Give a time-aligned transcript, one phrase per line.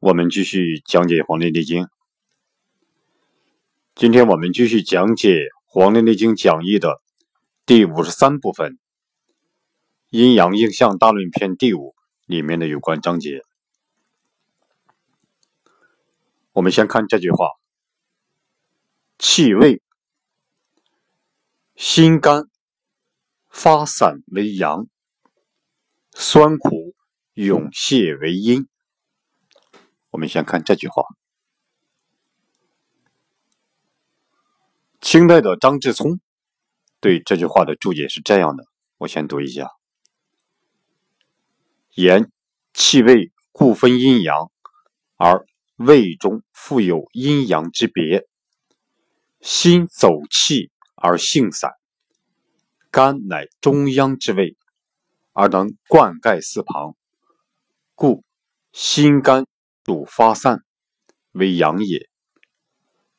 [0.00, 1.82] 我们继续讲解《黄帝内经》。
[3.96, 5.28] 今天我们继续讲解
[5.64, 7.02] 《黄帝内经讲义》的
[7.66, 8.74] 第五十三部分
[10.10, 13.42] 《阴阳应象大论篇》第五里面的有关章节。
[16.52, 17.48] 我们先看这句话：
[19.18, 19.82] 气味，
[21.74, 22.44] 心肝
[23.48, 24.86] 发散为阳，
[26.12, 26.94] 酸苦
[27.34, 28.68] 涌泄为阴。
[30.10, 31.04] 我们先看这句话。
[35.00, 36.20] 清代的张志聪
[37.00, 38.64] 对这句话的注解是这样的，
[38.96, 39.68] 我先读一下：
[41.94, 42.30] 言
[42.74, 44.50] 气味故分阴阳，
[45.16, 48.26] 而胃中复有阴阳之别；
[49.40, 51.72] 心走气而性散，
[52.90, 54.56] 肝乃中央之位，
[55.32, 56.96] 而能灌溉四旁，
[57.94, 58.24] 故
[58.72, 59.46] 心肝。
[59.88, 60.62] 主发散
[61.32, 62.10] 为阳也，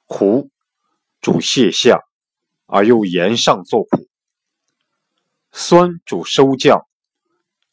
[0.06, 0.52] 苦
[1.20, 2.00] 主泻下
[2.67, 4.03] 而又言上作苦；
[5.52, 6.86] 酸主收降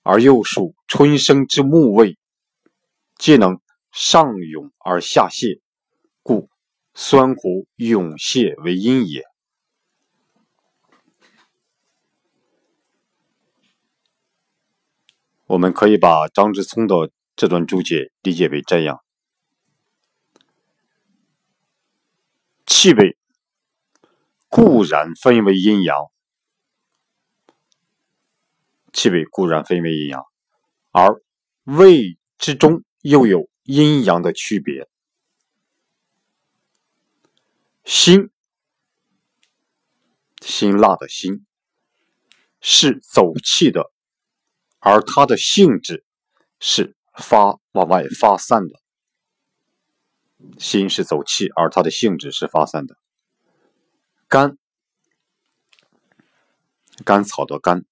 [0.03, 2.17] 而又属春生之木味，
[3.19, 3.61] 皆能
[3.93, 5.61] 上涌而下泄，
[6.23, 6.49] 故
[6.95, 9.23] 酸苦涌泻为阴也。
[15.45, 17.11] 我们可以把张之聪的。
[17.37, 19.05] 这段注解理解为这样：
[22.65, 23.19] 气味
[24.49, 26.11] 固然分为阴阳，
[28.91, 30.25] 气味固然分为阴阳，
[30.93, 31.23] 而
[31.65, 34.89] 胃之中又有阴阳的区别。
[37.85, 38.31] 辛，
[40.41, 41.45] 辛辣的辛，
[42.63, 43.93] 是走气的，
[44.79, 46.03] 而它的性质
[46.59, 46.97] 是。
[47.17, 48.81] 发往外发散的，
[50.59, 52.97] 心是走气，而它的性质是发散的。
[54.29, 54.59] 甘，
[57.05, 57.85] 甘草的甘，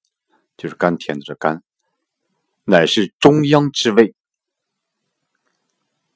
[0.57, 1.63] 就是甘甜的这甘，
[2.65, 4.15] 乃是中央之味，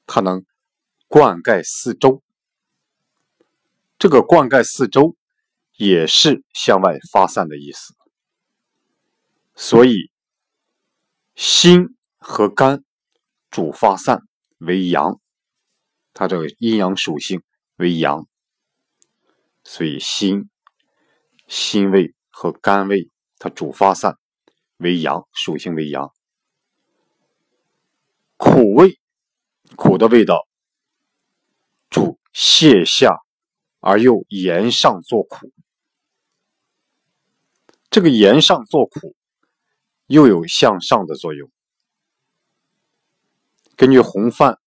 [0.05, 0.45] 它能
[1.07, 2.21] 灌溉四周。
[3.97, 5.15] 这个灌溉四周，
[5.77, 7.95] 也是向外发散的意思。
[9.55, 10.11] 所以，
[11.35, 12.83] 心和肝。
[13.49, 14.21] 主发散
[14.57, 15.19] 为阳，
[16.13, 17.41] 它这个阴阳属性
[17.77, 18.27] 为阳，
[19.63, 20.49] 所以心、
[21.47, 24.17] 心胃和肝胃它主发散
[24.77, 26.13] 为阳，属性为阳。
[28.37, 28.99] 苦味，
[29.75, 30.47] 苦的味道
[31.89, 33.17] 主泻下
[33.79, 35.51] 而又言上作苦，
[37.89, 39.15] 这个言上作苦
[40.07, 41.51] 又有向上的作用。
[43.79, 44.59] 根据洪范，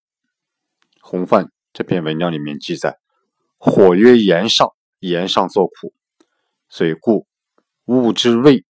[1.03, 2.99] 洪范这篇文章里面记载，
[3.59, 5.93] 火曰炎上，炎上作苦，
[6.71, 7.27] 所以故
[7.85, 8.65] 物之味，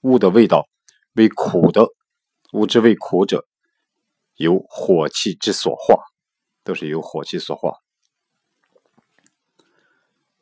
[0.00, 0.66] 物的味道
[1.12, 1.86] 为苦的，
[2.52, 3.46] 物之味苦者，
[4.34, 6.02] 由火气之所化，
[6.64, 7.74] 都是由火气所化。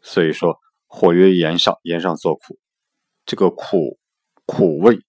[0.00, 2.58] 所以说，火曰炎上，炎上作苦，
[3.26, 3.98] 这个苦
[4.46, 5.00] 苦味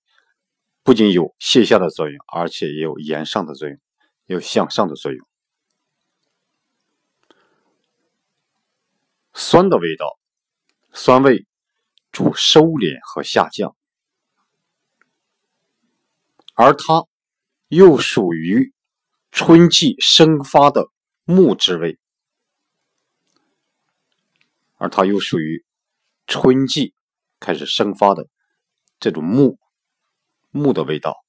[0.84, 3.79] 不仅有泻下的作用，而且也有炎上的作用。
[4.25, 5.28] 有向上的作用。
[9.34, 10.18] 酸的味道，
[10.94, 11.46] 酸味
[12.12, 13.75] 主收敛和下降，
[16.53, 17.06] 而它
[17.68, 18.74] 又属于
[19.31, 20.90] 春季生发的
[21.25, 22.00] 木之味，
[24.78, 25.66] 而它又属于
[26.28, 26.94] 春季
[27.42, 28.30] 开始生发的
[29.02, 29.59] 这种木
[30.50, 31.25] 木的味道。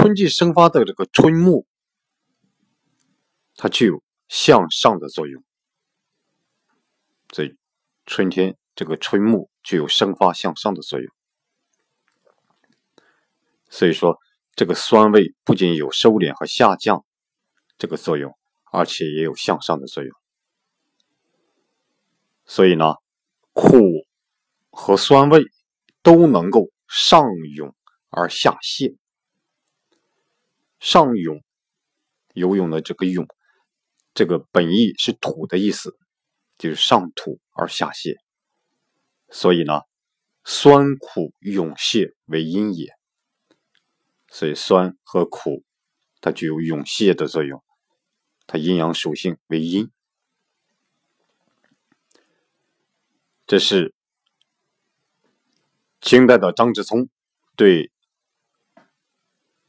[0.00, 1.66] 春季生发的这个春木，
[3.56, 5.42] 它具有向上的作用，
[7.34, 7.56] 所以
[8.06, 11.12] 春天这个春木具有生发向上的作用。
[13.68, 14.20] 所以说，
[14.54, 17.04] 这个酸味不仅有收敛和下降
[17.76, 18.38] 这个作用，
[18.70, 20.16] 而且也有向上的作用。
[22.46, 22.94] 所以呢，
[23.52, 23.80] 苦
[24.70, 25.42] 和酸味
[26.04, 27.24] 都能够上
[27.56, 27.74] 涌
[28.10, 28.96] 而下泻。
[30.80, 31.42] 上涌，
[32.34, 33.26] 游泳的这个涌，
[34.14, 35.98] 这个本意是土的意思，
[36.56, 38.16] 就是上土而下泻。
[39.30, 39.82] 所以呢，
[40.44, 42.96] 酸苦涌泄为阴也。
[44.28, 45.64] 所以酸和苦，
[46.20, 47.62] 它具有涌泄的作用，
[48.46, 49.90] 它阴阳属性为阴。
[53.46, 53.94] 这是
[56.00, 57.08] 清代的张志聪
[57.56, 57.90] 对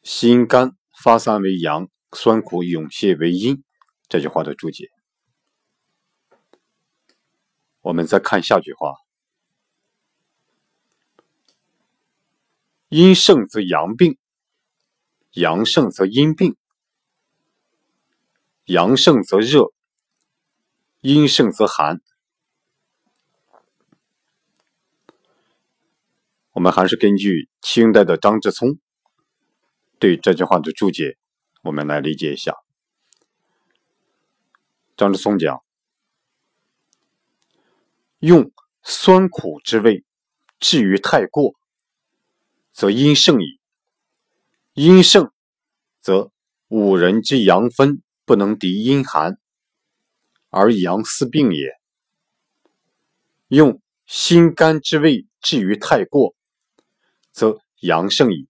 [0.04, 0.79] 心肝。
[1.02, 3.64] 发散为阳，酸苦涌泄为阴。
[4.10, 4.90] 这句话的注解。
[7.80, 8.96] 我们再看下句话：
[12.90, 14.18] 阴盛则阳病，
[15.32, 16.56] 阳盛则阴病；
[18.66, 19.72] 阳盛则热，
[21.00, 22.02] 阴盛则寒。
[26.52, 28.80] 我们还是根据清代的张志聪
[30.00, 31.18] 对这句话的注解，
[31.62, 32.56] 我们来理解一下。
[34.96, 35.62] 张之松讲。
[38.20, 38.52] 用
[38.82, 40.04] 酸苦之味，
[40.60, 41.54] 至于太过，
[42.74, 43.60] 则阴盛矣。
[44.74, 45.32] 阴盛，
[46.02, 46.32] 则
[46.68, 49.38] 五人之阳分不能敌阴寒，
[50.50, 51.74] 而阳思病也。
[53.48, 56.36] 用心肝之味，至于太过，
[57.32, 58.48] 则阳盛矣。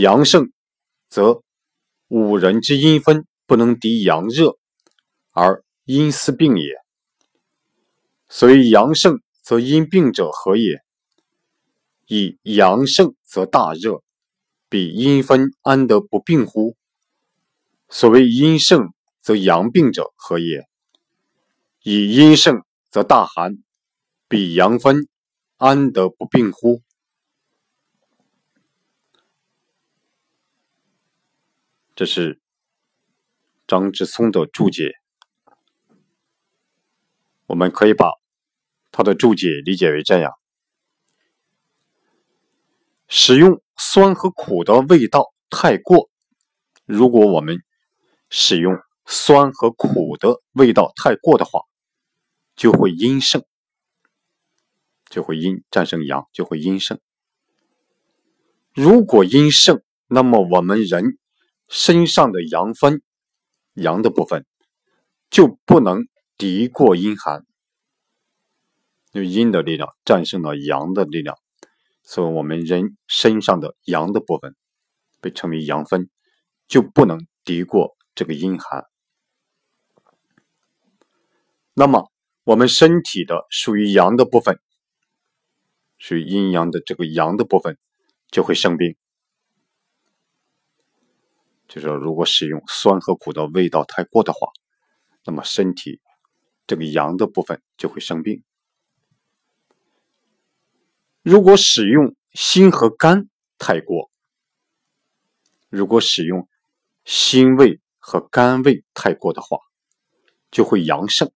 [0.00, 0.52] 阳盛，
[1.08, 1.42] 则
[2.06, 4.56] 五人之阴分不能敌阳热，
[5.32, 6.72] 而阴思病也。
[8.28, 10.82] 所以阳盛则阴病者何也？
[12.06, 14.02] 以阳盛则大热，
[14.68, 16.76] 彼阴分安得不病乎？
[17.88, 20.68] 所谓阴盛则阳病者何也？
[21.82, 23.58] 以阴盛则大寒，
[24.28, 25.08] 彼阳分
[25.56, 26.82] 安得不病乎？
[31.98, 32.40] 这是
[33.66, 34.92] 张之聪的注解。
[37.46, 38.12] 我们可以把
[38.92, 40.32] 他的注解理解为这样：
[43.08, 46.08] 使用酸和苦的味道太过，
[46.84, 47.64] 如果我们
[48.30, 51.62] 使用酸和苦的味道太过的话，
[52.54, 53.44] 就会阴盛，
[55.10, 57.00] 就会阴战胜阳，就会阴盛。
[58.72, 61.18] 如果阴盛，那么我们人
[61.68, 63.02] 身上的阳分，
[63.74, 64.44] 阳的部分
[65.30, 66.06] 就不能。
[66.40, 67.44] 敌过阴寒，
[69.10, 71.36] 因为阴的力量战胜了阳的力量，
[72.04, 74.54] 所以我们人身上的阳的部分
[75.20, 76.08] 被称为阳分，
[76.68, 78.84] 就不能敌过这个阴寒。
[81.74, 82.08] 那么
[82.44, 84.60] 我们身体的属于阳的部分，
[85.98, 87.76] 属于阴阳的这个阳的部分
[88.30, 88.94] 就会生病。
[91.68, 94.48] 就说如果使用酸和苦的味道太过的话，
[95.24, 96.00] 那么身体。
[96.66, 98.42] 这个阳的部分就会生病。
[101.22, 103.26] 如果使用辛和甘
[103.56, 104.10] 太过，
[105.70, 106.46] 如果使用
[107.06, 109.58] 辛味和甘味太过的话，
[110.50, 111.32] 就会阳盛。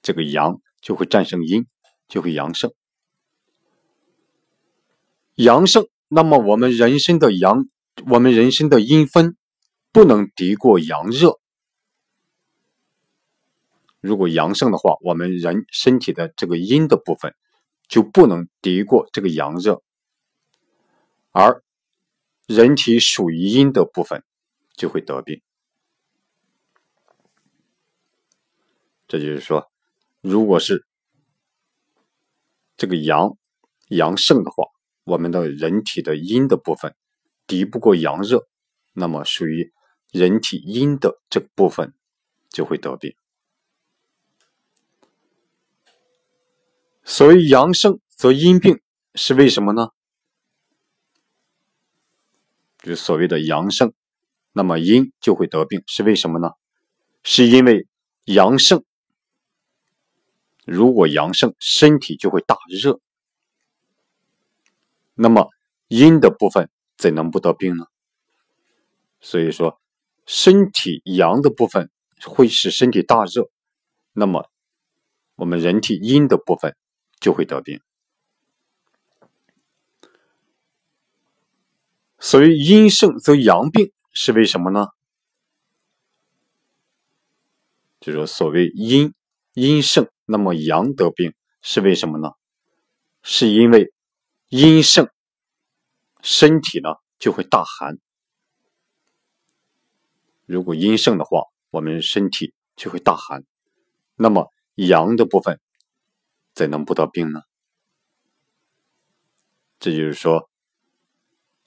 [0.00, 1.66] 这个阳就会战胜阴，
[2.06, 2.72] 就会阳盛。
[5.34, 7.64] 阳盛，那么我们人生的阳，
[8.06, 9.34] 我们人生的阴分
[9.92, 11.40] 不能敌过阳热。
[13.98, 17.34] 如果阳盛的话，我们人身体的这个阴的部分
[17.88, 19.82] 就不能敌过这个阳热，
[21.30, 21.64] 而
[22.46, 24.22] 人体属于阴的部分
[24.76, 25.40] 就会得病。
[29.08, 29.70] 这就是说，
[30.20, 30.84] 如果是
[32.76, 33.38] 这个阳
[33.88, 34.66] 阳盛的话，
[35.04, 36.94] 我们的人体的阴的部分
[37.46, 38.46] 敌不过阳热，
[38.92, 39.72] 那么属于
[40.10, 41.94] 人体阴的这部分
[42.50, 43.14] 就会得病。
[47.04, 48.80] 所谓阳盛则阴病
[49.14, 49.88] 是为什么呢？
[52.78, 53.92] 就是所谓的阳盛，
[54.52, 56.50] 那么阴就会得病，是为什么呢？
[57.24, 57.86] 是因为
[58.24, 58.84] 阳盛，
[60.64, 63.00] 如果阳盛，身体就会大热，
[65.22, 65.48] 那么
[65.88, 67.86] 阴的部分怎能不得病呢？
[69.20, 69.80] 所以说，
[70.26, 71.90] 身体阳的部分
[72.24, 73.48] 会使身体大热，
[74.12, 74.50] 那么
[75.36, 76.76] 我们人体阴的部分。
[77.22, 77.80] 就会得病，
[82.18, 84.88] 所以阴盛则阳病是为什么呢？
[88.00, 89.14] 就说所谓阴
[89.54, 92.32] 阴盛，那么阳得病是为什么呢？
[93.22, 93.92] 是因为
[94.54, 95.08] 阴盛，
[96.20, 97.96] 身体呢就会大寒。
[100.44, 103.44] 如果阴盛的话，我们身体就会大寒，
[104.14, 105.58] 那么阳的部分。
[106.52, 107.40] 怎能不得病呢？
[109.80, 110.50] 这就是说，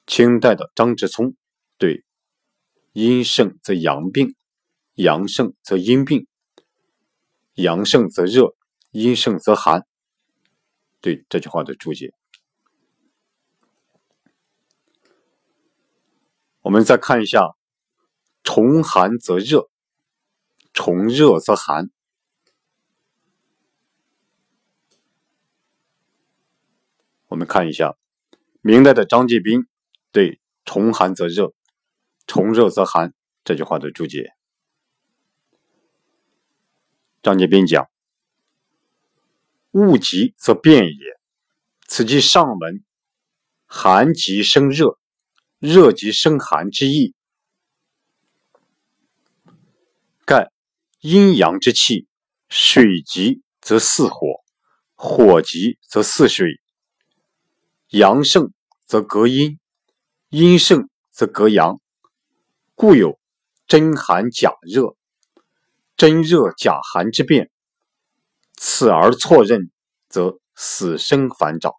[0.05, 1.35] 清代的张志聪
[1.79, 2.05] 对
[2.93, 4.35] “阴盛则阳病，
[4.93, 6.27] 阳盛则阴病，
[7.55, 8.55] 阳盛则热，
[8.91, 9.87] 阴盛则寒”
[11.01, 12.13] 对这句话的注解。
[16.65, 17.55] 我们再看一下，
[18.43, 19.69] 从寒则热，
[20.74, 21.91] 从热则寒。
[27.27, 27.95] 我们看一下
[28.62, 29.67] 明代的张继宾
[30.12, 31.53] 对“从寒则热，
[32.25, 33.13] 从热则寒”
[33.45, 34.34] 这句话的注解。
[37.22, 37.88] 张继宾讲
[39.69, 41.19] ：“物极则变也，
[41.88, 42.84] 此即上文
[43.67, 44.98] 寒极生热。”
[45.65, 47.15] 热极生寒之意，
[50.24, 50.51] 盖
[51.00, 52.05] 阴阳之气，
[52.50, 54.43] 水急则似火，
[54.93, 56.62] 火急则似水。
[57.88, 58.53] 阳盛
[58.86, 59.60] 则隔阴，
[60.29, 61.81] 阴盛则隔阳，
[62.75, 63.19] 故有
[63.65, 64.95] 真寒假热、
[65.98, 67.50] 真热假寒之变。
[68.53, 69.72] 此而错认，
[70.10, 71.74] 则死生反找。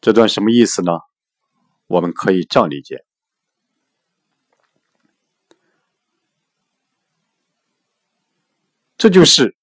[0.00, 0.92] 这段什么意思呢？
[1.86, 3.04] 我们可以这样理解：
[8.96, 9.56] 这就是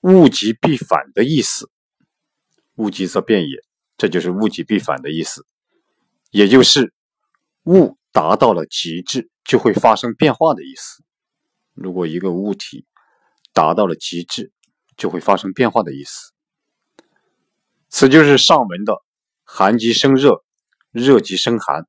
[0.00, 1.70] 物极必反的意思。
[2.76, 3.62] 物极则变也，
[3.96, 5.46] 这就是物极必反的意思。
[6.30, 6.92] 也就是
[7.64, 11.04] 物达到了极致，就会发生变化的意思。
[11.74, 12.86] 如果一个物体
[13.52, 14.50] 达到了极致，
[14.96, 16.32] 就会发生变化的意思。
[17.94, 19.02] 此就是上文的
[19.44, 20.42] “寒极生热，
[20.92, 21.86] 热极生寒”，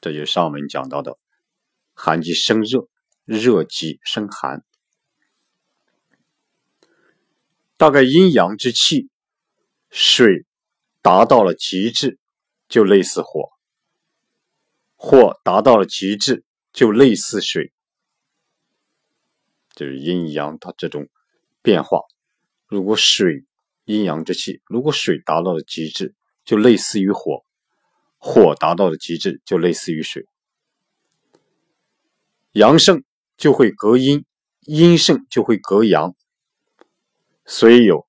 [0.00, 1.18] 这就是上文讲到的
[1.92, 2.88] “寒极生热，
[3.26, 4.64] 热极生寒”。
[7.76, 9.10] 大概阴阳之气，
[9.90, 10.46] 水
[11.02, 12.18] 达到了极致，
[12.70, 13.50] 就类似火；
[14.94, 16.42] 火达到了极致，
[16.72, 17.70] 就类似水。
[19.74, 21.06] 就是阴阳它这种
[21.60, 22.00] 变化。
[22.66, 23.44] 如果水，
[23.86, 26.12] 阴阳之气，如果水达到了极致，
[26.44, 27.44] 就类似于火；
[28.18, 30.26] 火达到了极致，就类似于水。
[32.50, 33.04] 阳盛
[33.36, 34.24] 就会隔阴，
[34.62, 36.16] 阴盛就会隔阳，
[37.44, 38.08] 所以有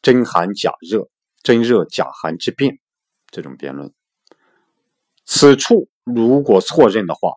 [0.00, 1.10] 真寒假热、
[1.42, 2.78] 真热假寒之变
[3.26, 3.92] 这种辩论。
[5.26, 7.34] 此处如果错认的话，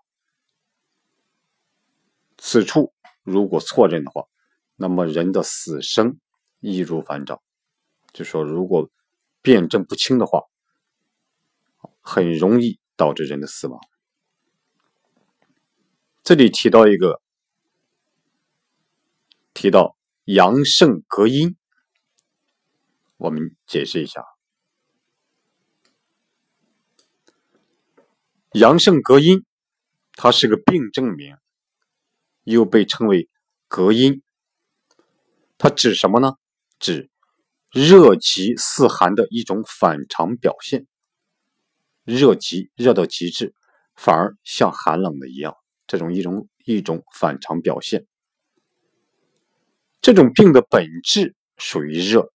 [2.38, 2.94] 此处
[3.24, 4.24] 如果错认的话，
[4.78, 6.20] 那么人的死生
[6.62, 7.42] 易如反掌。
[8.14, 8.90] 就说，如果
[9.42, 10.42] 辩证不清的话，
[12.02, 13.80] 很容易导致人的死亡。
[16.22, 17.22] 这里提到一个，
[19.54, 21.56] 提到阳盛隔阴，
[23.18, 24.26] 我们解释一下，
[28.52, 29.46] 阳盛隔阴，
[30.14, 31.38] 它是个病症名，
[32.44, 33.30] 又被称为
[33.68, 34.22] 隔阴，
[35.58, 36.34] 它指什么呢？
[36.78, 37.10] 指。
[37.72, 40.88] 热极似寒的一种反常表现，
[42.04, 43.54] 热极热到极致，
[43.96, 45.56] 反而像寒冷的一样，
[45.88, 48.06] 这种一种一种反常表现。
[50.02, 52.34] 这种病的本质属于热，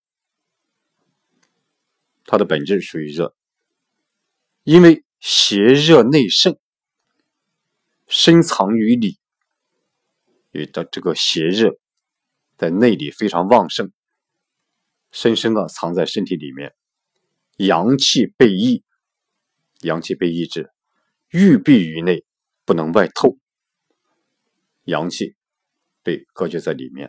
[2.24, 3.34] 它的本质属于热，
[4.62, 6.56] 因为邪热内盛，
[8.06, 9.18] 深藏于里，
[10.52, 11.76] 因为的这个邪热
[12.56, 13.92] 在内里非常旺盛。
[15.16, 16.74] 深深的藏在身体里面，
[17.56, 18.84] 阳气被抑，
[19.80, 20.70] 阳气被抑制，
[21.30, 22.22] 郁闭于内，
[22.66, 23.38] 不能外透。
[24.84, 25.34] 阳气
[26.02, 27.08] 被隔绝在里面，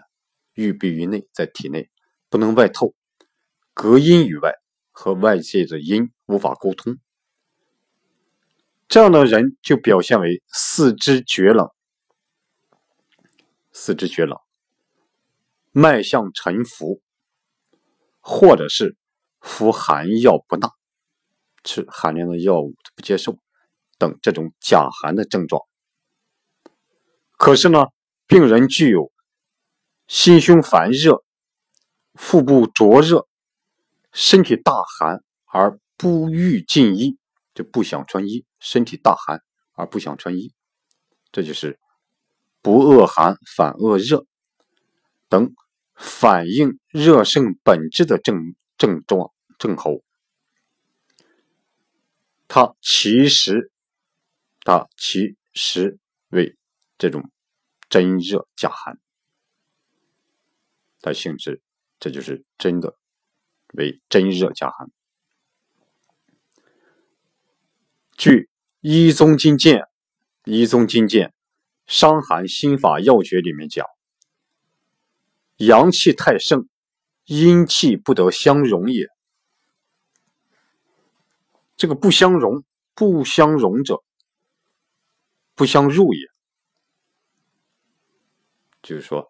[0.54, 1.90] 郁闭于内，在体内
[2.30, 2.96] 不能外透，
[3.74, 4.54] 隔阴于外，
[4.92, 6.98] 和外界的阴无法沟通。
[8.88, 11.70] 这样的人就表现为四肢厥冷，
[13.74, 14.40] 四肢厥冷，
[15.74, 17.02] 脉象沉浮。
[18.29, 18.98] 或者是
[19.39, 20.69] 服寒药不纳，
[21.63, 23.38] 吃寒凉的药物不接受
[23.98, 25.62] 等这种假寒的症状。
[27.38, 27.86] 可是呢，
[28.27, 29.13] 病人具有
[30.07, 31.24] 心胸烦热、
[32.15, 33.29] 腹部灼热、
[34.12, 37.17] 身体大寒而不欲进衣，
[37.53, 39.41] 就不想穿衣，身体大寒
[39.72, 40.53] 而不想穿衣，
[41.31, 41.79] 这就是
[42.62, 44.25] 不恶寒反恶热
[45.29, 45.55] 等。
[45.98, 50.04] 反映热盛本质的症症状症候，
[52.48, 53.72] 它其实，
[54.62, 55.98] 它其实
[56.30, 56.56] 为
[57.00, 57.32] 这种
[57.89, 59.00] 真热假寒，
[61.01, 61.62] 的性质
[62.00, 62.96] 这就是真的
[63.74, 64.92] 为真热假寒。
[68.16, 68.42] 据
[68.82, 69.80] 《医宗金鉴》
[70.44, 71.30] 《医宗金鉴·
[71.88, 73.84] 伤寒心法要诀》里面讲。
[75.58, 76.68] 阳气太盛，
[77.26, 79.08] 阴气不得相容也。
[81.76, 82.64] 这个不相容，
[82.96, 84.04] 不相容者，
[85.54, 86.28] 不相入也。
[88.82, 89.30] 就是说，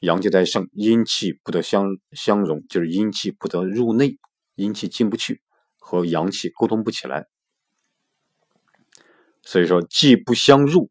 [0.00, 4.18] 阳气太盛，阴气不得相相容，就是阴气不得入内，
[4.54, 5.42] 阴气进不去，
[5.78, 7.26] 和阳气沟通不起来。
[9.42, 10.90] 所以说，既不相入，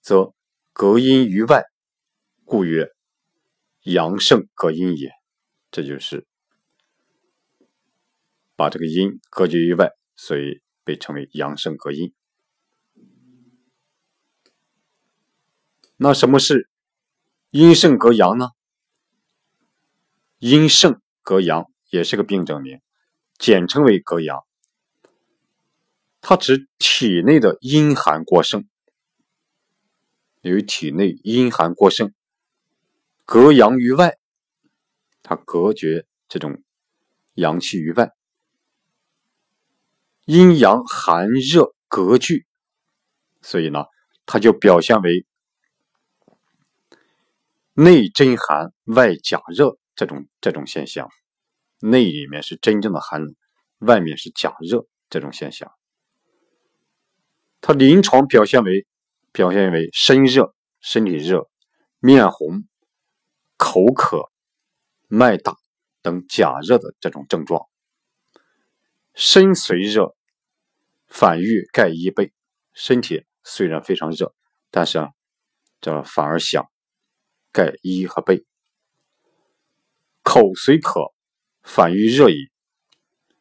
[0.00, 0.32] 则
[0.72, 1.64] 隔阴于外，
[2.44, 2.95] 故曰
[3.86, 5.10] 阳盛隔阴也。
[5.70, 6.26] 这就是
[8.54, 12.12] 把这个阴隔绝于外，所以被称为阳盛隔阴。
[15.96, 16.68] 那什么是
[17.50, 18.50] 阴盛隔阳呢？
[20.38, 22.80] 阴盛隔阳也是个病症名，
[23.38, 24.44] 简称为隔阳。
[26.20, 28.68] 它指体内的阴寒过盛，
[30.40, 32.12] 由于体内阴寒过盛，
[33.26, 34.16] 隔阳于外，
[35.22, 36.62] 它隔绝这种
[37.34, 38.12] 阳气于外，
[40.24, 42.46] 阴阳寒热隔拒，
[43.42, 43.86] 所以呢，
[44.26, 45.26] 它就表现为
[47.74, 51.10] 内真寒外假热这种这种现象，
[51.80, 53.34] 内里面是真正的寒冷，
[53.80, 55.72] 外面是假热这种现象。
[57.60, 58.86] 它临床表现为
[59.32, 61.50] 表现为身热、身体热、
[61.98, 62.62] 面红、
[63.56, 64.30] 口渴、
[65.08, 65.56] 脉大
[66.02, 67.68] 等假热的这种症状。
[69.14, 70.14] 身虽热，
[71.06, 72.32] 反欲盖衣被。
[72.74, 74.34] 身体虽然非常热，
[74.70, 75.10] 但是啊，
[75.80, 76.70] 这反而想
[77.50, 78.44] 盖衣和被。
[80.22, 81.14] 口虽渴，
[81.62, 82.36] 反欲热饮。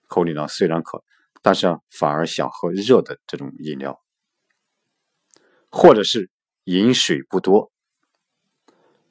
[0.08, 1.04] 口里呢虽然渴，
[1.42, 4.02] 但是啊，反而想喝热的这种饮料。
[5.70, 6.32] 或者是
[6.64, 7.70] 饮水不多，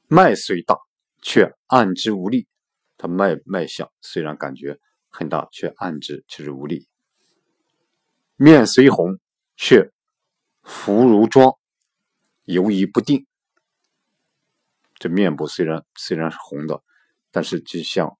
[0.06, 0.78] 脉虽大，
[1.24, 2.46] 却按之无力。
[2.98, 6.86] 他脉脉象虽然感觉很大，却按之却是无力。
[8.36, 9.18] 面虽红，
[9.56, 9.90] 却
[10.62, 11.56] 浮如妆，
[12.44, 13.26] 游移不定。
[14.96, 16.82] 这面部虽然虽然是红的，
[17.30, 18.18] 但是就像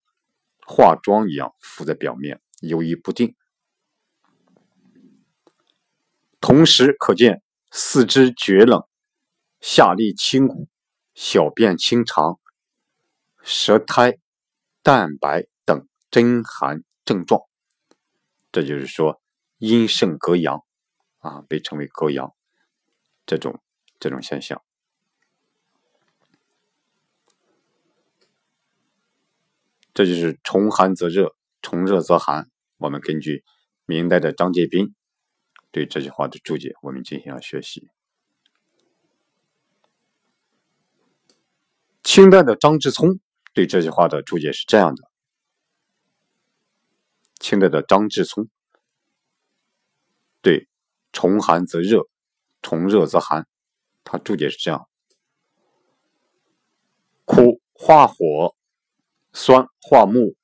[0.67, 3.37] 化妆一样浮在表面，游移不定。
[6.41, 7.43] 同时可见。
[7.77, 8.85] 四肢厥冷，
[9.61, 10.69] 下利清骨，
[11.13, 12.39] 小便清长，
[13.45, 14.19] 舌苔
[14.83, 17.43] 蛋白等真寒症状。
[18.51, 19.21] 这就是说
[19.59, 20.65] 阴盛隔阳
[21.19, 22.35] 啊，被称为隔阳
[23.27, 23.61] 这种
[24.01, 24.63] 这种现象。
[29.93, 32.51] 这就是重寒则热，重热则寒。
[32.79, 33.45] 我们根据
[33.87, 34.95] 明代的张介宾。
[35.71, 37.89] 对这句话的注解，我们进行了学习。
[42.05, 43.19] 清代的张之聪
[43.55, 45.11] 对这句话的注解是这样的：
[47.41, 48.51] 清代的张志聪
[50.43, 50.69] 对
[51.13, 52.07] “重寒则热，
[52.61, 53.47] 重热则寒”，
[54.05, 54.87] 他注解是这样：
[57.25, 58.55] 苦化火，
[59.33, 60.35] 酸化木，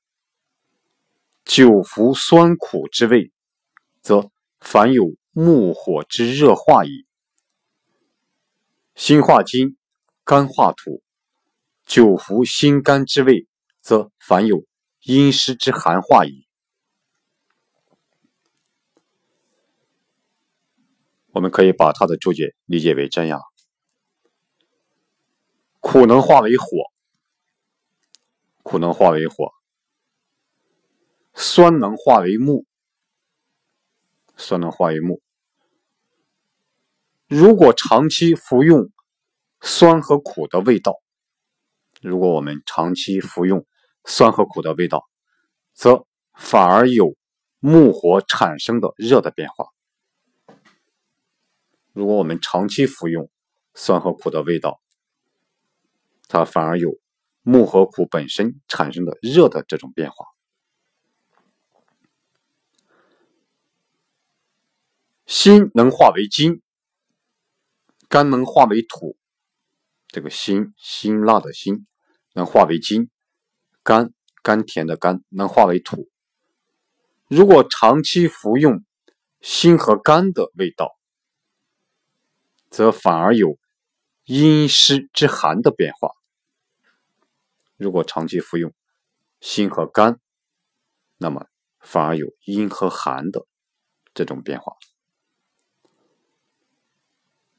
[1.45, 3.31] 久服酸苦之味，
[4.01, 5.13] 则凡有。
[5.33, 7.05] 木火之热化矣，
[8.95, 9.77] 心化金，
[10.25, 11.01] 肝化土，
[11.85, 13.47] 久服心肝之味，
[13.81, 14.65] 则凡有
[15.01, 16.47] 阴湿之寒化矣。
[21.33, 23.41] 我们可以把他的注解理解为这样：
[25.79, 26.65] 苦能化为火，
[28.63, 29.47] 苦能化为火；
[31.33, 32.65] 酸能化为木。
[34.37, 35.21] 酸能化为木。
[37.27, 38.89] 如果长期服用
[39.61, 40.99] 酸和苦的味道，
[42.01, 43.65] 如果我们长期服用
[44.05, 45.07] 酸和苦的味道，
[45.73, 47.15] 则反而有
[47.59, 49.67] 木火产生的热的变化。
[51.93, 53.29] 如果我们长期服用
[53.75, 54.81] 酸和苦的味道，
[56.27, 56.97] 它反而有
[57.43, 60.25] 木和苦本身产生的热的这种变化。
[65.27, 66.61] 心能化为金，
[68.09, 69.15] 肝能化为土。
[70.07, 71.87] 这个辛辛辣的辛
[72.33, 73.09] 能化为金，
[73.83, 76.09] 甘甘甜的甘能化为土。
[77.27, 78.83] 如果长期服用
[79.39, 80.97] 辛和甘的味道，
[82.69, 83.57] 则反而有
[84.25, 86.11] 阴湿之寒的变化。
[87.77, 88.73] 如果长期服用
[89.39, 90.19] 辛和甘，
[91.17, 91.47] 那么
[91.79, 93.45] 反而有阴和寒的
[94.13, 94.75] 这种变化。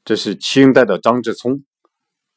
[0.05, 1.63] 这是清代的张志聪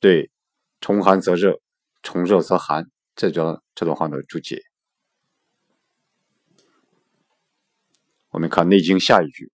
[0.01, 0.31] 对
[0.81, 1.61] “重寒则热，
[2.07, 4.63] 重热则寒”这段这段话的注解。
[8.29, 9.51] 我们看《内经》下一句：“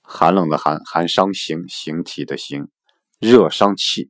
[0.01, 2.69] 寒冷的寒，寒伤形，形体的形，
[3.19, 4.09] 热伤气。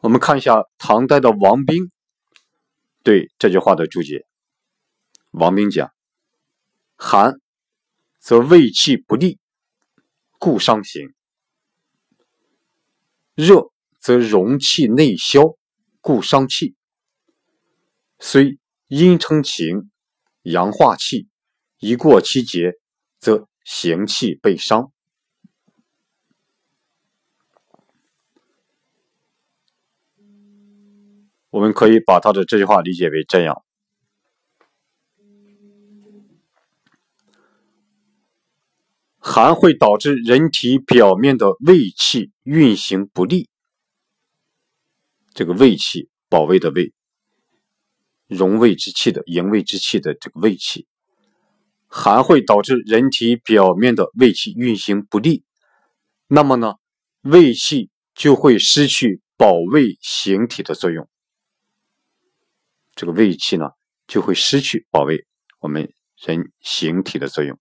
[0.00, 1.90] 我们看一下唐代的王冰
[3.02, 4.26] 对这句话的注解。
[5.32, 5.92] 王冰讲
[6.96, 7.34] ：“寒
[8.18, 9.38] 则胃气不利，
[10.38, 11.08] 故伤形；
[13.34, 15.56] 热则容气内消，
[16.00, 16.74] 故伤气。
[18.18, 19.90] 虽阴成形，
[20.42, 21.28] 阳化气，
[21.78, 22.78] 一过其节。”
[23.22, 24.92] 则形气被伤。
[31.50, 33.64] 我们可以把他的这句话理解为这样：
[39.34, 43.48] 寒会导致人体表面的胃气运行不利。
[45.32, 46.92] 这个胃气，保卫的胃，
[48.26, 50.86] 容胃之气的营卫之气的这个胃气。
[51.88, 55.44] 寒会导致人体表面的胃气运行不利，
[56.26, 56.74] 那么呢，
[57.22, 61.08] 胃气就会失去保卫形体的作用。
[62.94, 63.70] 这个胃气呢，
[64.06, 65.24] 就会失去保卫
[65.58, 67.58] 我们人形体的作用，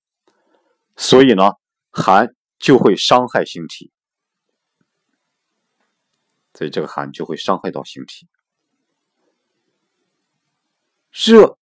[0.97, 1.51] 所以呢，
[1.91, 3.91] 寒就会伤害形体，
[6.53, 8.27] 所以这个寒就会伤害到形体。
[11.11, 11.57] 热。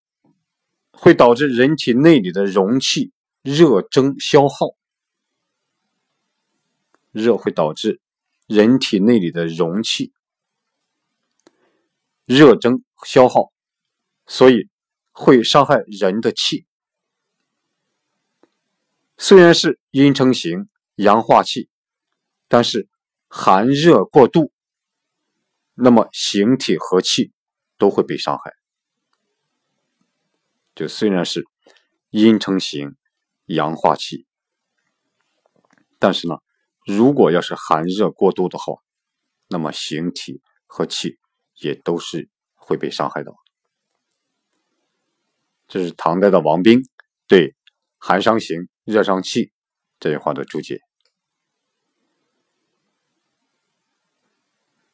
[1.01, 4.75] 会导致人体内里的容器热蒸消耗，
[7.13, 8.01] 热会导致
[8.47, 10.11] 人体内里的容器
[12.25, 13.53] 热蒸消耗，
[14.27, 14.67] 所以
[15.13, 16.65] 会伤害人的气。
[19.21, 21.69] 虽然是阴成形，阳化气，
[22.47, 22.87] 但是
[23.27, 24.53] 寒热过度，
[25.73, 27.33] 那么形体和气
[27.77, 28.53] 都会被伤害。
[30.73, 31.45] 就虽然是
[32.11, 32.95] 阴成形，
[33.43, 34.25] 阳化气，
[35.99, 36.37] 但是呢，
[36.85, 38.75] 如果要是寒热过度的话，
[39.49, 41.19] 那么形体和气
[41.55, 43.33] 也都是会被伤害的。
[45.67, 46.81] 这是唐代的王冰
[47.27, 47.53] 对
[47.99, 49.51] “寒伤形，热伤气”
[49.99, 50.81] 这句话的注解。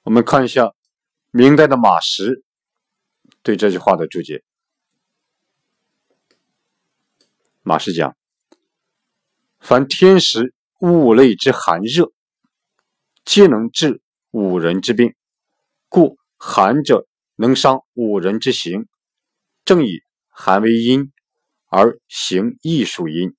[0.04, 0.74] 我们看一下
[1.32, 2.44] 明代的马识
[3.42, 4.44] 对这句话的注解。
[7.64, 8.16] 马氏讲
[9.60, 12.12] ：“凡天时物类之寒热，
[13.24, 15.16] 皆能治五人之病。
[15.88, 18.88] 故寒者能伤五人之形。
[19.64, 21.12] 正以寒为阴，
[21.66, 23.36] 而形亦属阴。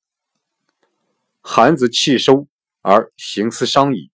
[1.48, 2.48] 寒则气收，
[2.82, 4.10] 而形思伤矣。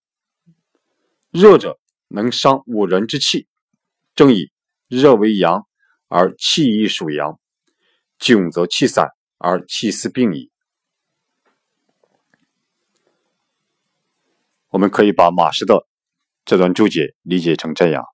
[1.30, 3.48] 热者能伤五人之气。
[4.14, 4.52] 正以
[4.86, 5.66] 热为阳，
[6.08, 7.40] 而气亦属阳。
[8.18, 9.08] 窘则气散。”
[9.44, 10.52] 而气思病矣。
[14.68, 15.84] 我们可以把马氏的
[16.44, 18.04] 这段注解理解成这样：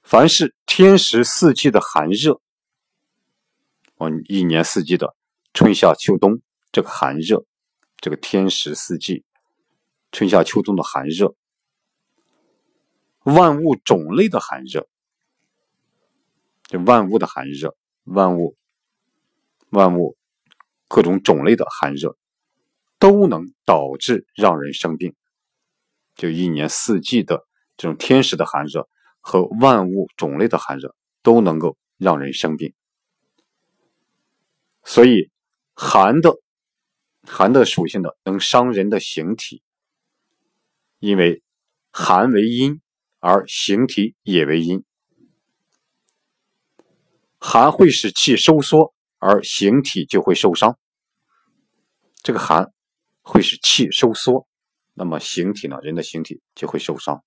[0.00, 2.40] 凡是天时四季的寒热，
[3.96, 5.14] 我们一年四季的
[5.52, 7.44] 春夏秋冬这个寒热，
[7.98, 9.24] 这个天时四季，
[10.10, 11.34] 春夏秋冬的寒热，
[13.24, 14.88] 万物种类的寒热，
[16.64, 17.76] 这万物的寒热。
[18.04, 18.56] 万物，
[19.70, 20.16] 万物，
[20.88, 22.16] 各种种类的寒热，
[22.98, 25.14] 都能导致让人生病。
[26.16, 28.88] 就一年四季的这种天时的寒热
[29.20, 32.74] 和万物种类的寒热，都能够让人生病。
[34.82, 35.30] 所以，
[35.74, 36.36] 寒的
[37.24, 39.62] 寒的属性的能伤人的形体，
[40.98, 41.42] 因为
[41.90, 42.80] 寒为阴，
[43.18, 44.84] 而形体也为阴。
[47.38, 50.78] 寒会使气收缩，而形体就会受伤。
[52.22, 52.72] 这个寒
[53.20, 54.46] 会使气收缩，
[54.94, 55.78] 那么形体呢？
[55.82, 57.24] 人的形体就会受伤。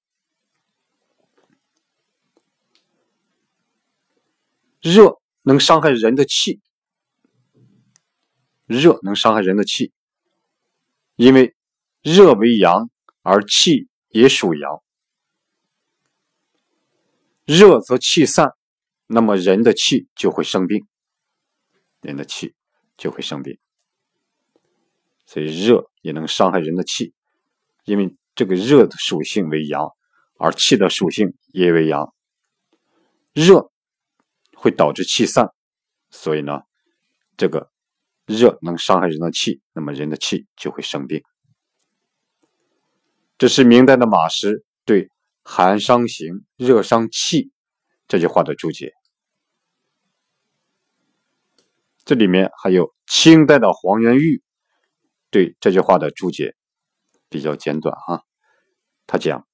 [4.81, 6.61] 热能伤害人的气，
[8.65, 9.91] 热能伤害人的气，
[11.15, 11.55] 因为
[12.01, 12.89] 热为阳，
[13.21, 14.83] 而气也属阳。
[17.45, 18.51] 热则气散。
[19.07, 20.83] 那么人的气就会生病，
[22.01, 22.55] 人的气
[22.97, 23.59] 就会生病，
[25.27, 27.13] 所以热也能伤害人的气，
[27.83, 29.91] 因为这个热的属性为阳，
[30.39, 32.15] 而气的属性也为阳，
[33.31, 33.69] 热
[34.55, 35.53] 会导致气散，
[36.09, 36.63] 所以呢，
[37.37, 37.69] 这个
[38.25, 41.23] 热能伤害人的气，那么人的气就会生病。
[43.37, 45.09] 这是明代的马识对
[45.43, 47.51] “寒伤行，热伤气”
[48.07, 48.93] 这句话的注解。
[52.03, 54.41] 这里面还有清代的黄元玉
[55.29, 56.55] 对这句话的注解，
[57.29, 58.21] 比较简短啊。
[59.05, 59.45] 他讲：“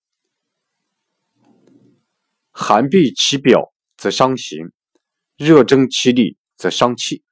[2.52, 4.72] 寒闭其表则伤行，
[5.38, 7.24] 热蒸其里则伤气。”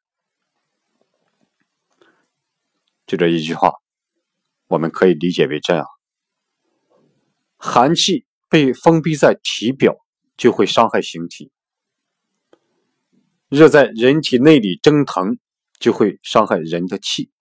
[3.09, 3.71] 就这一句话，
[4.67, 5.83] 我们可以理解为这样。
[7.57, 9.95] 寒气被封闭在体表，
[10.37, 11.49] 就会伤害形体；
[13.49, 15.39] 热在人体内里蒸腾，
[15.79, 17.31] 就会伤害人的气。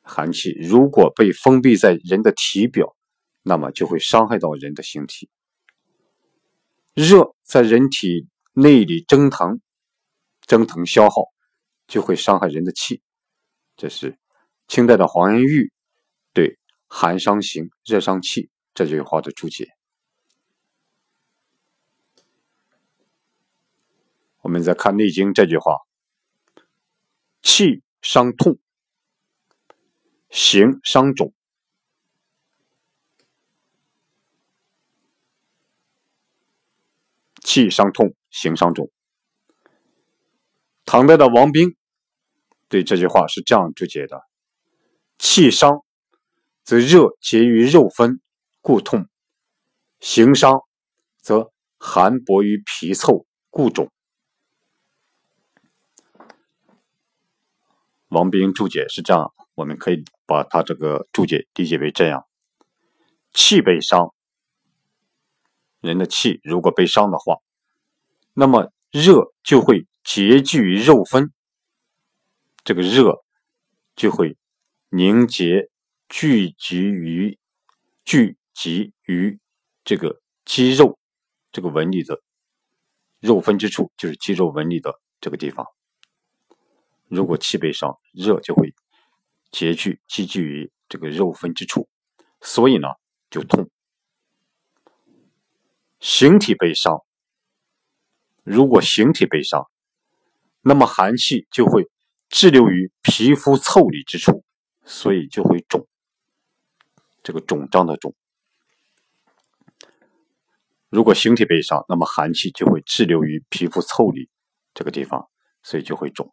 [0.00, 2.96] 寒气如果被封闭在人的体表，
[3.42, 5.28] 那么就会伤害到人的形体；
[6.94, 9.60] 热在人体内里蒸腾，
[10.46, 11.24] 蒸腾消耗，
[11.86, 13.02] 就会伤害人的气。
[13.80, 14.18] 这是
[14.68, 15.72] 清代的黄元玉
[16.34, 16.58] 对。
[16.92, 19.68] 寒伤形，热伤气，这句话的注解。
[24.40, 25.78] 我们再看《内经》这句话：
[27.42, 28.58] 气伤痛，
[30.30, 31.32] 形伤肿。
[37.44, 38.90] 气伤痛，形伤肿。
[40.84, 41.76] 唐代的王冰
[42.70, 44.22] 对这句话是这样注解的：
[45.18, 45.84] 气伤。
[46.62, 48.20] 则热结于肉分，
[48.60, 49.06] 故痛；
[49.98, 50.60] 形伤，
[51.20, 53.90] 则寒薄于皮凑，故肿。
[58.08, 62.24] 王冰注解是这样，我们可以把他这个注解理解为这样：
[63.32, 64.14] 气被伤，
[65.80, 67.38] 人的气如果被伤的话，
[68.34, 71.32] 那么热就会结聚于肉分，
[72.64, 73.22] 这个热
[73.94, 74.36] 就会
[74.88, 75.68] 凝结。
[76.12, 77.38] 聚集于
[78.04, 79.38] 聚集于
[79.84, 80.98] 这个肌肉
[81.52, 82.20] 这个纹理的
[83.20, 85.64] 肉分之处，就是肌肉纹理的这个地方。
[87.06, 88.74] 如果气被伤，热就会
[89.52, 91.88] 结聚积聚于这个肉分之处，
[92.40, 92.88] 所以呢
[93.30, 93.70] 就痛。
[96.00, 97.04] 形体被伤，
[98.42, 99.70] 如果形体被伤，
[100.60, 101.88] 那么寒气就会
[102.30, 104.44] 滞留于皮肤腠理之处，
[104.84, 105.86] 所以就会肿。
[107.22, 108.14] 这个肿胀的肿，
[110.88, 114.30] 如果形体被伤，那么寒气就会滞留于皮肤腠理
[114.72, 115.28] 这个地方，
[115.62, 116.32] 所以就会肿。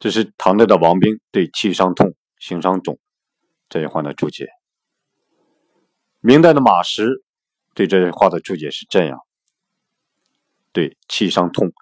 [0.00, 2.98] 这是唐代的王冰对“气伤痛，形伤肿”
[3.70, 4.48] 这句话的注解。
[6.20, 7.22] 明代的马识
[7.74, 9.20] 对这句话的注解是这样：
[10.72, 11.72] 对“气伤痛，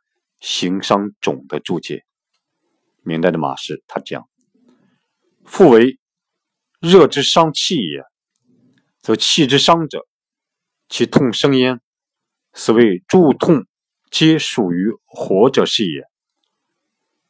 [0.40, 2.04] 形伤肿”的注解。
[3.02, 4.28] 明代的马氏他讲
[5.46, 5.98] ：“复为。”
[6.80, 8.02] 热之伤气也，
[9.02, 10.06] 则气之伤者，
[10.88, 11.78] 其痛生焉。
[12.54, 13.66] 所谓诸痛，
[14.10, 16.06] 皆属于火者是也。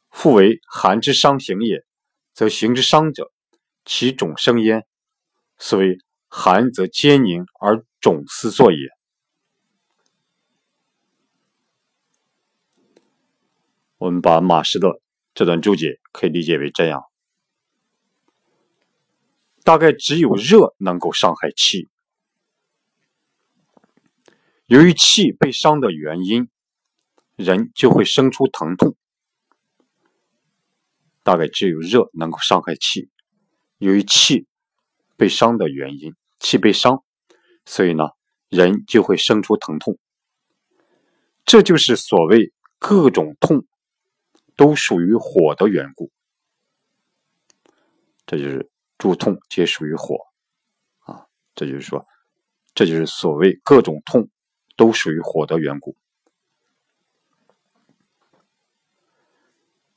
[0.09, 1.83] 复为寒之伤形也，
[2.33, 3.29] 则形之伤者，
[3.83, 4.87] 其肿生焉。
[5.57, 5.97] 所谓
[6.29, 8.87] 寒则坚凝而肿似作也。
[14.01, 14.99] 我们把马氏的
[15.35, 17.03] 这段注解可以理解为这样。
[19.63, 21.87] 大概只有热能够伤害气，
[24.65, 26.49] 由于气被伤的原因，
[27.35, 28.95] 人就会生出疼痛。
[31.21, 33.07] 大概只有热能够伤害气，
[33.77, 34.47] 由于气
[35.15, 37.03] 被伤的原因，气被伤，
[37.65, 38.05] 所以呢，
[38.49, 39.99] 人就会生出疼痛。
[41.45, 43.63] 这就是所谓各种痛
[44.61, 46.11] 都属于火的缘故。
[48.27, 48.69] 这就是。
[49.01, 50.15] 诸痛皆属于火，
[50.99, 52.05] 啊，这就是说，
[52.75, 54.29] 这就是所谓各种痛
[54.75, 55.97] 都属于火的缘故。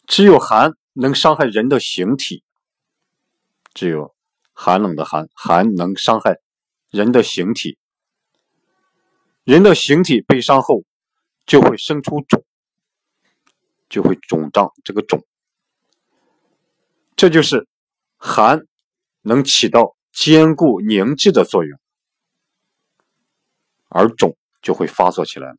[0.07, 2.42] 只有寒能伤害人的形体，
[3.74, 4.16] 只有
[4.55, 6.38] 寒冷的寒，寒能伤害
[6.88, 7.77] 人的形体。
[9.44, 10.83] 人的形体被伤后，
[11.44, 12.42] 就会生出肿，
[13.94, 14.72] 就会肿胀。
[14.83, 15.24] 这个肿，
[17.14, 17.68] 这就是
[18.16, 18.66] 寒。
[19.26, 21.78] 能起到坚固凝滞的作用，
[23.88, 25.54] 而肿就会发作起来。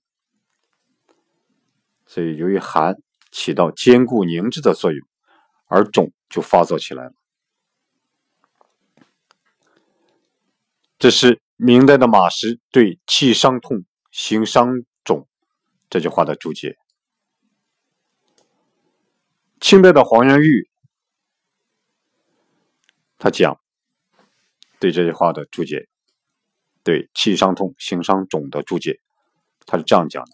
[2.05, 2.93] 所以，由于寒
[3.31, 5.07] 起到坚固凝滞的作用，
[5.65, 7.13] 而肿就发作起来了。
[10.99, 15.27] 这是明代的马识对“气伤痛，形伤肿”
[15.89, 16.77] 这句话的注解。
[19.59, 20.69] 清代的黄元玉，
[23.17, 23.59] 他讲
[24.79, 25.87] 对这句话的注解，
[26.83, 28.99] 对气伤痛、形伤肿的注解，
[29.65, 30.31] 他是这样讲的：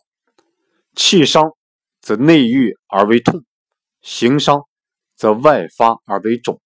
[0.96, 1.56] 气伤
[2.02, 3.46] 则内郁而为痛，
[4.02, 4.68] 形伤
[5.16, 6.60] 则外发而为肿。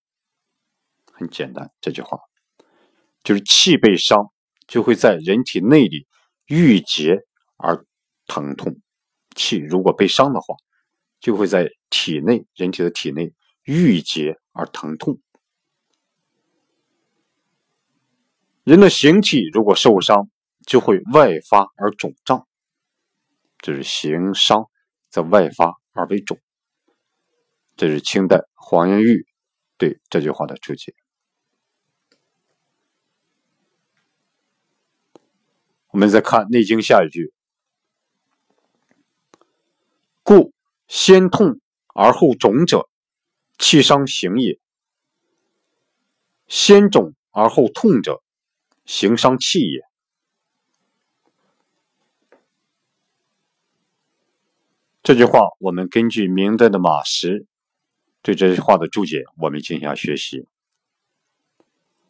[1.11, 2.19] 很简单，这句话
[3.23, 4.31] 就是气被伤，
[4.67, 6.07] 就会在人体内里
[6.47, 7.19] 郁结
[7.57, 7.85] 而
[8.27, 8.75] 疼痛。
[9.35, 10.55] 气如果被伤的话，
[11.19, 15.19] 就会在体内人体的体内郁结而疼痛。
[18.63, 20.29] 人的形体如果受伤，
[20.65, 22.47] 就会外发而肿胀，
[23.59, 24.69] 这是形伤
[25.09, 26.39] 则外发而为肿。
[27.75, 29.27] 这是清代黄元玉
[29.77, 30.95] 对这句话的注解。
[35.89, 37.33] 我们再看《内经》下一句
[40.23, 40.54] ：“故
[40.87, 41.59] 先痛
[41.93, 42.89] 而后肿者，
[43.57, 44.59] 气伤形也；
[46.47, 48.23] 先肿而后痛者，
[48.85, 49.81] 形伤气也。”
[55.03, 57.45] 这句话，我们根据明代的马识
[58.21, 60.47] 对这句话的注解，我们进行学习。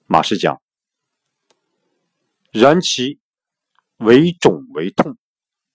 [0.06, 0.62] 马识讲
[2.52, 3.20] ：“然其。”
[3.98, 5.18] 为肿为痛，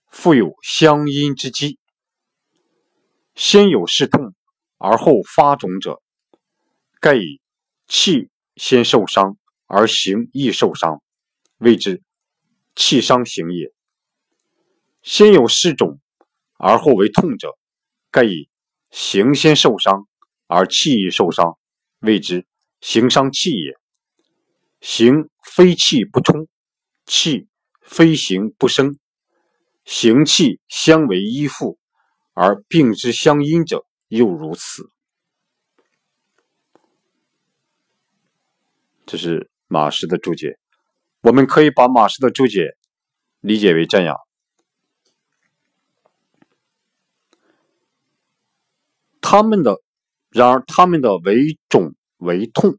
[0.07, 1.80] 复有相因之机。
[3.35, 4.35] 先有是痛
[4.79, 6.03] 而后发肿者，
[7.01, 7.41] 盖以
[7.87, 11.03] 气先受伤而形亦受伤，
[11.59, 12.03] 谓之
[12.75, 13.73] 气伤形也。
[15.03, 16.01] 先有是肿
[16.59, 17.57] 而后为痛者，
[18.11, 18.49] 盖以
[18.91, 20.07] 形先受伤
[20.47, 21.59] 而气亦受伤，
[22.01, 22.47] 谓之
[22.81, 23.79] 形伤气也。
[24.81, 26.47] 形非气不充，
[27.07, 27.47] 气。
[27.83, 29.01] 非形不生，
[29.85, 31.80] 形气相为依附，
[32.33, 34.91] 而病之相因者又如此。
[39.07, 40.59] 这是马氏的注解。
[41.21, 42.77] 我们可以把马氏的注解
[43.41, 44.17] 理解为这样：
[49.21, 49.83] 他们的，
[50.29, 52.79] 然而他们的为肿为痛，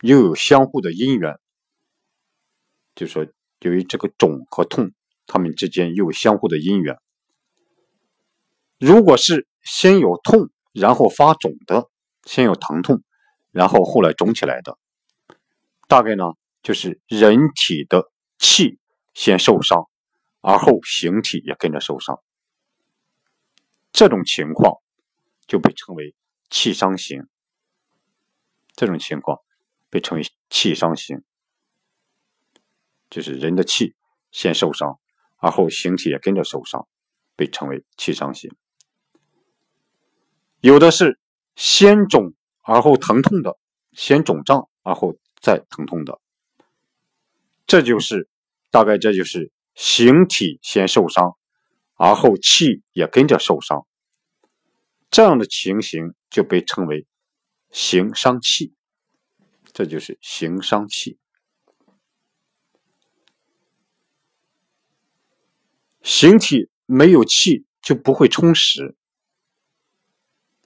[0.00, 1.38] 又有相互的因缘，
[2.94, 3.26] 就说。
[3.60, 4.92] 由于这个肿和痛，
[5.26, 7.00] 他们之间又有相互的因缘。
[8.84, 11.88] 如果是先有痛，然后发肿的，
[12.24, 13.02] 先有疼痛，
[13.50, 14.76] 然后后来肿起来的，
[15.88, 16.24] 大概呢
[16.62, 18.78] 就是人体的气
[19.14, 19.88] 先受伤，
[20.42, 22.20] 而后形体也跟着受伤。
[23.90, 24.74] 这种情况
[25.46, 26.14] 就被称为
[26.50, 27.26] 气伤型。
[28.74, 29.38] 这种情况
[29.88, 31.22] 被称为气伤型。
[33.08, 33.94] 就是人的气
[34.30, 35.00] 先受伤，
[35.38, 36.86] 而后形体也跟着受伤，
[37.34, 38.54] 被称为气伤型。
[40.64, 41.20] 有的是
[41.56, 43.58] 先肿而后疼痛的，
[43.92, 46.18] 先肿胀而后再疼痛的，
[47.66, 48.30] 这就是
[48.70, 51.36] 大概这就是形体先受伤，
[51.96, 53.86] 而后气也跟着受伤，
[55.10, 57.06] 这样的情形就被称为
[57.70, 58.72] 形伤气，
[59.74, 61.18] 这就是形伤气。
[66.02, 68.96] 形体没有气就不会充实。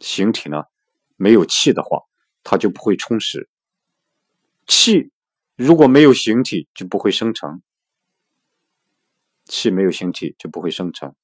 [0.01, 0.65] 形体呢，
[1.17, 2.03] 没有气的话，
[2.43, 3.49] 它就不会充实。
[4.67, 5.11] 气
[5.57, 7.63] 如果没有形体，就不会生成。
[9.45, 11.15] 气没有形体就不会生成。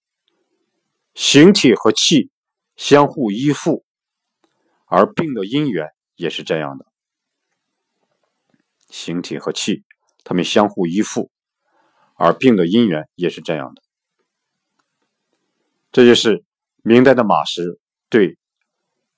[1.14, 2.30] 形体和气
[2.74, 3.84] 相互依附，
[4.86, 6.86] 而病的因缘也是这样的。
[8.88, 9.84] 形体和气，
[10.24, 11.30] 它们相互依附，
[12.16, 13.82] 而病的因缘也是这样的。
[15.92, 16.44] 这就是
[16.82, 18.36] 明代的马识对“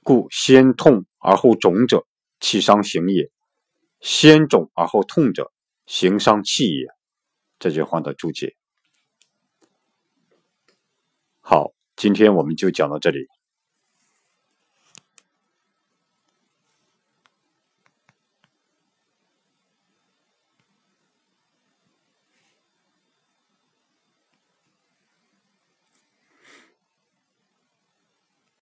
[0.07, 2.07] 故先痛而后肿者，
[2.38, 3.29] 气伤形也；
[3.99, 5.50] 先肿而后痛者，
[5.85, 6.87] 形伤气也”
[7.59, 8.54] 这句话的注解。
[11.40, 13.27] 好，今天我们就讲到这里。